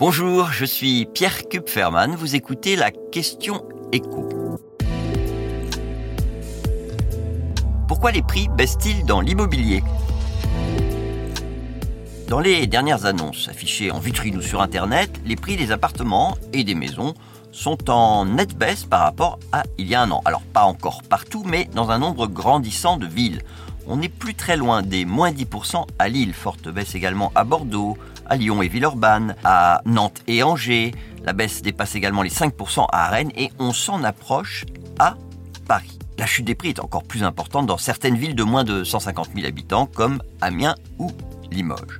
[0.00, 2.14] Bonjour, je suis Pierre Kupferman.
[2.16, 4.26] Vous écoutez la question écho.
[7.86, 9.82] Pourquoi les prix baissent-ils dans l'immobilier?
[12.28, 16.64] Dans les dernières annonces affichées en vitrine ou sur Internet, les prix des appartements et
[16.64, 17.12] des maisons
[17.52, 20.22] sont en nette baisse par rapport à il y a un an.
[20.24, 23.42] Alors pas encore partout, mais dans un nombre grandissant de villes.
[23.86, 27.98] On n'est plus très loin des moins 10% à Lille, forte baisse également à Bordeaux,
[28.30, 30.94] à Lyon et Villeurbanne, à Nantes et Angers.
[31.24, 34.64] La baisse dépasse également les 5% à Rennes et on s'en approche
[34.98, 35.16] à
[35.66, 35.98] Paris.
[36.16, 39.30] La chute des prix est encore plus importante dans certaines villes de moins de 150
[39.34, 41.10] 000 habitants comme Amiens ou
[41.50, 41.98] Limoges.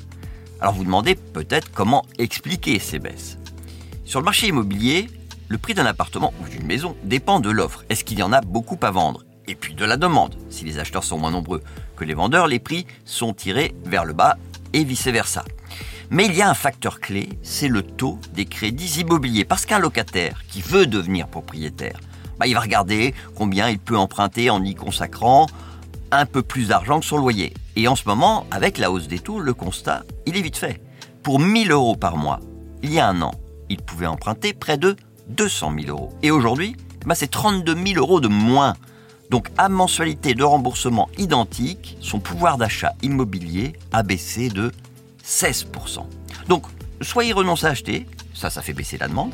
[0.60, 3.38] Alors vous demandez peut-être comment expliquer ces baisses.
[4.04, 5.10] Sur le marché immobilier,
[5.48, 7.84] le prix d'un appartement ou d'une maison dépend de l'offre.
[7.88, 9.24] Est-ce qu'il y en a beaucoup à vendre?
[9.48, 10.36] Et puis de la demande.
[10.48, 11.62] Si les acheteurs sont moins nombreux
[11.96, 14.36] que les vendeurs, les prix sont tirés vers le bas
[14.72, 15.44] et vice-versa.
[16.12, 19.44] Mais il y a un facteur clé, c'est le taux des crédits immobiliers.
[19.44, 22.00] Parce qu'un locataire qui veut devenir propriétaire,
[22.36, 25.46] bah, il va regarder combien il peut emprunter en y consacrant
[26.10, 27.54] un peu plus d'argent que son loyer.
[27.76, 30.82] Et en ce moment, avec la hausse des taux, le constat, il est vite fait.
[31.22, 32.40] Pour 1000 euros par mois,
[32.82, 33.32] il y a un an,
[33.68, 34.96] il pouvait emprunter près de
[35.28, 36.12] 200 000 euros.
[36.24, 36.74] Et aujourd'hui,
[37.06, 38.74] bah, c'est 32 000 euros de moins.
[39.30, 44.72] Donc à mensualité de remboursement identique, son pouvoir d'achat immobilier a baissé de
[45.24, 46.04] 16%.
[46.48, 46.64] Donc
[47.00, 49.32] soit il renonce à acheter, ça ça fait baisser la demande,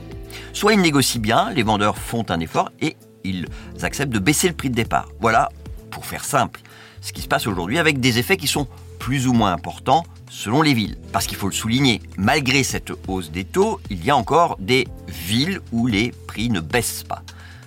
[0.53, 3.47] soit il négocie bien, les vendeurs font un effort et ils
[3.83, 5.09] acceptent de baisser le prix de départ.
[5.21, 5.49] Voilà,
[5.91, 6.61] pour faire simple,
[7.01, 8.67] ce qui se passe aujourd'hui avec des effets qui sont
[8.99, 10.97] plus ou moins importants selon les villes.
[11.13, 14.89] Parce qu'il faut le souligner, malgré cette hausse des taux, il y a encore des
[15.09, 17.23] villes où les prix ne baissent pas.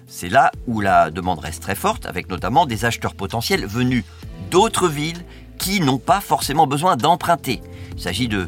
[0.07, 4.03] C'est là où la demande reste très forte, avec notamment des acheteurs potentiels venus
[4.49, 5.23] d'autres villes
[5.57, 7.61] qui n'ont pas forcément besoin d'emprunter.
[7.99, 8.47] Il s'agit de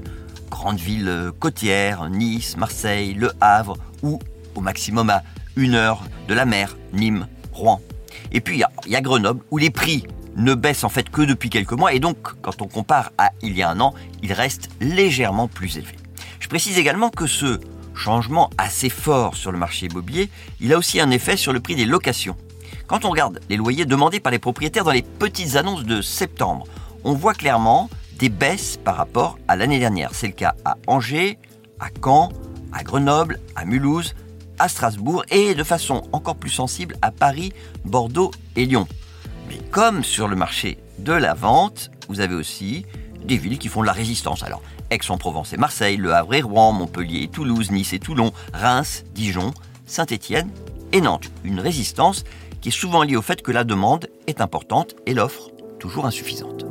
[0.49, 4.17] grandes villes côtières, Nice, Marseille, Le Havre, ou
[4.55, 5.23] au maximum à
[5.57, 7.81] une heure de la mer, Nîmes, Rouen.
[8.31, 10.07] Et puis il y, a Grenoble, où les prix
[10.37, 13.57] ne baisse en fait que depuis quelques mois et donc quand on compare à il
[13.57, 15.97] y a un an, il reste légèrement plus élevé.
[16.39, 17.59] Je précise également que ce
[17.93, 20.29] changement assez fort sur le marché immobilier,
[20.61, 22.37] il a aussi un effet sur le prix des locations.
[22.87, 26.67] Quand on regarde les loyers demandés par les propriétaires dans les petites annonces de septembre,
[27.03, 27.89] on voit clairement
[28.21, 30.11] des baisses par rapport à l'année dernière.
[30.13, 31.39] C'est le cas à Angers,
[31.79, 32.29] à Caen,
[32.71, 34.13] à Grenoble, à Mulhouse,
[34.59, 37.51] à Strasbourg et de façon encore plus sensible à Paris,
[37.83, 38.87] Bordeaux et Lyon.
[39.49, 42.85] Mais comme sur le marché de la vente, vous avez aussi
[43.25, 44.43] des villes qui font de la résistance.
[44.43, 44.61] Alors,
[44.91, 49.51] Aix-en-Provence et Marseille, Le Havre et Rouen, Montpellier et Toulouse, Nice et Toulon, Reims, Dijon,
[49.87, 50.51] Saint-Étienne
[50.91, 51.31] et Nantes.
[51.43, 52.23] Une résistance
[52.61, 55.49] qui est souvent liée au fait que la demande est importante et l'offre
[55.79, 56.70] toujours insuffisante.